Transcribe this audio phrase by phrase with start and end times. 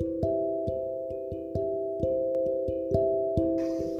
[0.00, 0.33] Thank you.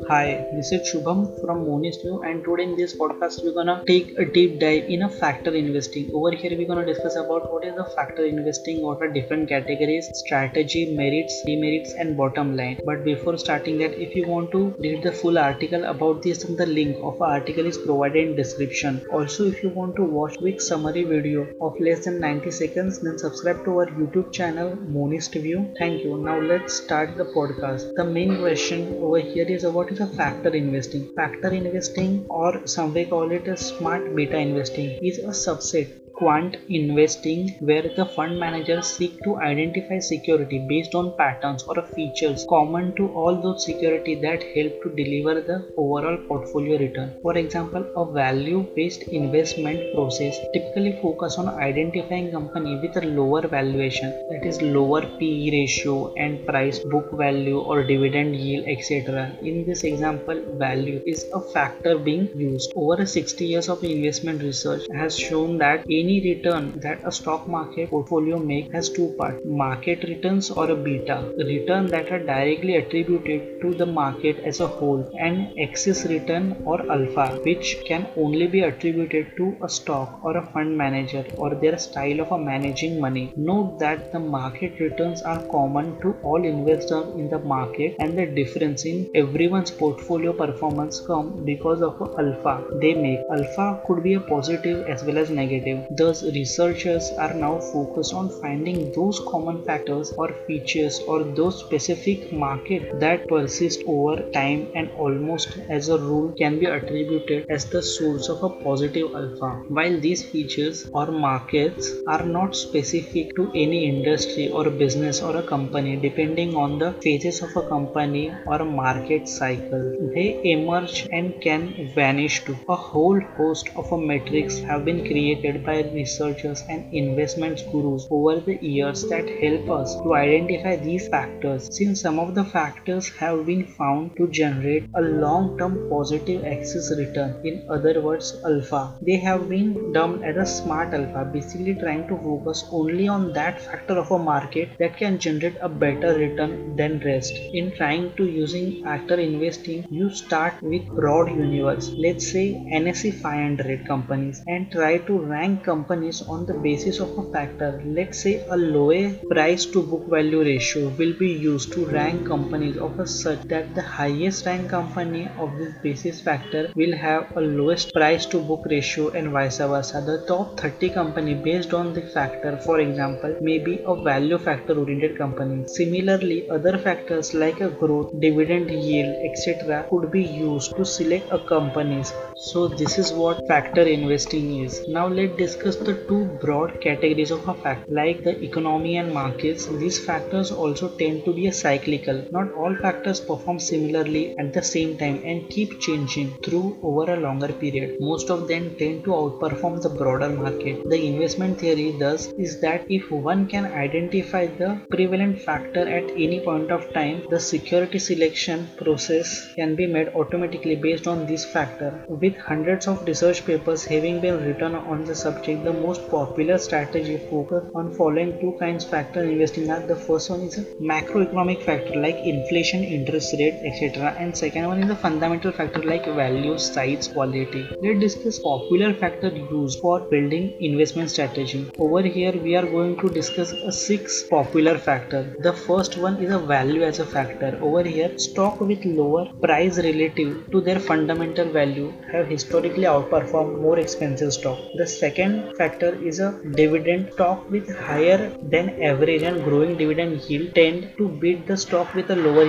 [0.08, 4.18] Hi, this is Shubham from Monist View and today in this podcast we're gonna take
[4.18, 6.10] a deep dive in a factor investing.
[6.12, 10.10] Over here we're gonna discuss about what is the factor investing, what are different categories,
[10.12, 12.80] strategy, merits, demerits and bottom line.
[12.84, 16.56] But before starting that if you want to read the full article about this then
[16.56, 19.00] the link of the article is provided in description.
[19.10, 23.16] Also if you want to watch quick summary video of less than 90 seconds then
[23.16, 25.72] subscribe to our YouTube channel Monist View.
[25.78, 26.18] Thank you.
[26.18, 27.94] Now let's start the podcast.
[27.94, 31.08] The main question over here is about is a factor investing.
[31.14, 36.56] Factor investing or some may call it a smart beta investing is a subset quant
[36.68, 42.94] investing where the fund managers seek to identify security based on patterns or features common
[42.98, 47.12] to all those security that help to deliver the overall portfolio return.
[47.22, 54.10] For example, a value-based investment process typically focus on identifying company with a lower valuation
[54.30, 59.36] that is lower PE ratio and price book value or dividend yield etc.
[59.42, 62.72] In this example, value is a factor being used.
[62.76, 67.90] Over 60 years of investment research has shown that any return that a stock market
[67.90, 71.16] portfolio makes has two parts market returns or a beta.
[71.52, 76.78] Return that are directly attributed to the market as a whole and excess return or
[76.96, 81.78] alpha which can only be attributed to a stock or a fund manager or their
[81.78, 83.32] style of managing money.
[83.36, 88.26] Note that the market returns are common to all investors in the market and the
[88.26, 92.54] difference in everyone's portfolio performance come because of alpha.
[92.80, 97.60] They make alpha could be a positive as well as negative Thus, researchers are now
[97.60, 104.28] focused on finding those common factors or features or those specific market that persist over
[104.30, 109.14] time and almost as a rule can be attributed as the source of a positive
[109.14, 109.62] alpha.
[109.68, 115.42] While these features or markets are not specific to any industry or business or a
[115.42, 121.92] company depending on the phases of a company or market cycle, they emerge and can
[121.94, 122.56] vanish too.
[122.68, 128.56] A whole host of metrics have been created by researchers and investment gurus over the
[128.64, 131.68] years that help us to identify these factors.
[131.70, 137.30] Since some of the factors have been found to generate a long-term positive excess return
[137.50, 142.16] in other words alpha they have been dubbed as a smart alpha basically trying to
[142.26, 147.00] focus only on that factor of a market that can generate a better return than
[147.00, 147.34] rest.
[147.52, 152.46] In trying to using factor investing you start with broad universe let's say
[152.80, 157.82] NSE 500 companies and try to rank companies on the basis of a factor.
[157.84, 162.76] Let's say a lower price to book value ratio will be used to rank companies
[162.76, 167.40] of a such that the highest ranked company of this basis factor will have a
[167.40, 170.00] lowest price to book ratio and vice versa.
[170.00, 174.78] The top 30 company based on the factor for example may be a value factor
[174.78, 175.66] oriented company.
[175.66, 181.38] Similarly other factors like a growth, dividend yield etc could be used to select a
[181.38, 182.12] companies.
[182.36, 184.86] So this is what factor investing is.
[184.86, 189.12] Now let's discuss discuss the two broad categories of a fact like the economy and
[189.12, 189.66] markets.
[189.82, 192.18] These factors also tend to be cyclical.
[192.30, 197.20] Not all factors perform similarly at the same time and keep changing through over a
[197.20, 197.96] longer period.
[198.00, 200.82] Most of them tend to outperform the broader market.
[200.90, 206.40] The investment theory thus is that if one can identify the prevalent factor at any
[206.40, 212.04] point of time the security selection process can be made automatically based on this factor.
[212.08, 217.16] With hundreds of research papers having been written on the subject the most popular strategy
[217.30, 221.94] focus on following two kinds factor investing are the first one is a macroeconomic factor
[222.04, 227.08] like inflation interest rate etc and second one is a fundamental factor like value size
[227.08, 227.62] quality.
[227.82, 231.70] Let's discuss popular factor used for building investment strategy.
[231.78, 235.34] Over here we are going to discuss a six popular factor.
[235.40, 237.58] The first one is a value as a factor.
[237.62, 243.78] Over here stock with lower price relative to their fundamental value have historically outperformed more
[243.78, 244.58] expensive stock.
[244.76, 250.54] The second factor is a dividend stock with higher than average and growing dividend yield
[250.54, 252.46] tend to beat the stock with a lower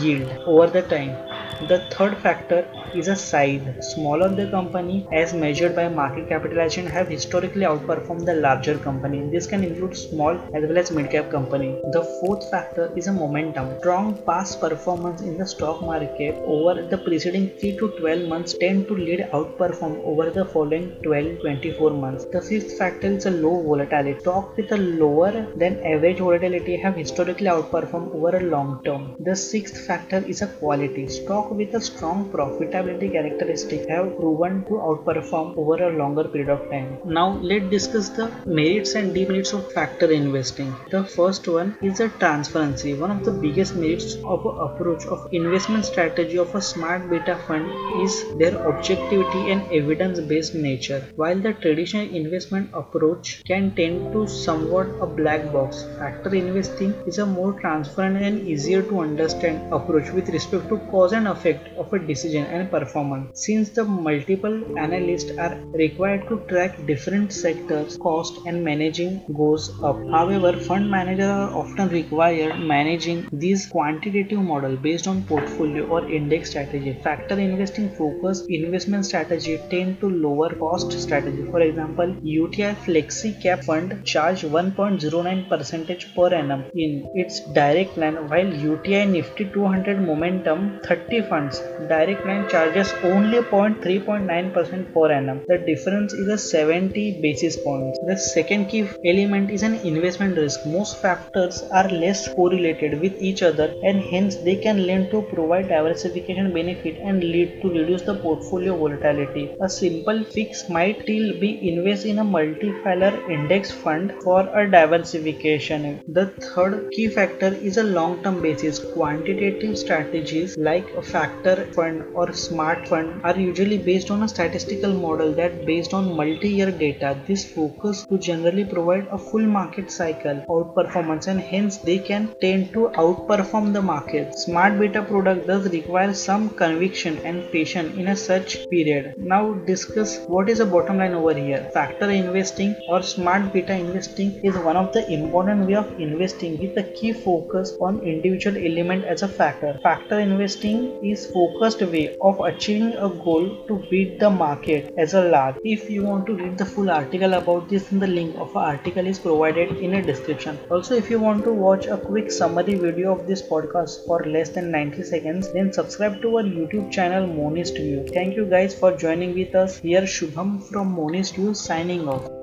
[0.00, 0.30] yield.
[0.46, 1.27] Over the time
[1.66, 3.62] the third factor is a size.
[3.92, 9.28] Smaller the company as measured by market capitalization have historically outperformed the larger company.
[9.30, 11.80] This can include small as well as mid-cap company.
[11.92, 13.78] The fourth factor is a momentum.
[13.80, 18.86] Strong past performance in the stock market over the preceding 3 to 12 months tend
[18.88, 22.24] to lead outperform over the following 12-24 months.
[22.26, 24.20] The fifth factor is a low volatility.
[24.20, 29.16] Stock with a lower than average volatility have historically outperformed over a long term.
[29.18, 31.08] The sixth factor is a quality.
[31.08, 36.50] Stock stock with a strong profitability characteristic have proven to outperform over a longer period
[36.50, 36.98] of time.
[37.04, 40.74] Now let's discuss the merits and demerits of factor investing.
[40.90, 42.94] The first one is the transparency.
[42.94, 47.66] One of the biggest merits of approach of investment strategy of a smart beta fund
[48.02, 51.02] is their objectivity and evidence based nature.
[51.16, 57.18] While the traditional investment approach can tend to somewhat a black box, factor investing is
[57.18, 61.92] a more transparent and easier to understand approach with respect to cause and effect of
[61.92, 63.44] a decision and performance.
[63.44, 69.96] Since the multiple analysts are required to track different sectors, cost and managing goes up.
[70.10, 76.50] However, fund managers are often required managing these quantitative model based on portfolio or index
[76.50, 76.98] strategy.
[77.02, 81.44] Factor investing focus investment strategy tend to lower cost strategy.
[81.50, 88.28] For example, UTI Flexi Cap Fund charge 1.09 percentage per annum in its direct plan
[88.28, 91.60] while UTI Nifty 200 Momentum 30 funds
[91.92, 95.40] direct line charges only 0.3.9% per annum.
[95.46, 97.98] The difference is a 70 basis points.
[98.06, 100.66] The second key element is an investment risk.
[100.66, 105.68] Most factors are less correlated with each other and hence they can lend to provide
[105.68, 109.50] diversification benefit and lead to reduce the portfolio volatility.
[109.60, 116.02] A simple fix might still be invest in a multi-filer index fund for a diversification.
[116.08, 118.78] The third key factor is a long-term basis.
[118.78, 124.92] Quantitative strategies like a factor fund or smart fund are usually based on a statistical
[125.06, 127.08] model that based on multi-year data.
[127.26, 132.72] This focus to generally provide a full market cycle outperformance and hence they can tend
[132.74, 134.38] to outperform the market.
[134.44, 139.14] Smart beta product does require some conviction and patience in a such period.
[139.18, 141.68] Now discuss what is the bottom line over here.
[141.74, 146.76] Factor investing or smart beta investing is one of the important way of investing with
[146.76, 149.78] a key focus on individual element as a factor.
[149.82, 150.78] Factor investing
[151.10, 155.56] is focused way of achieving a goal to beat the market as a large.
[155.64, 159.06] If you want to read the full article about this then the link of article
[159.06, 160.58] is provided in a description.
[160.70, 164.50] Also if you want to watch a quick summary video of this podcast for less
[164.50, 168.06] than 90 seconds then subscribe to our YouTube channel Monist View.
[168.14, 169.78] Thank you guys for joining with us.
[169.78, 172.37] Here Shubham from Monist View signing off.